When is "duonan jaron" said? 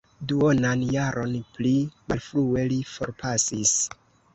0.29-1.37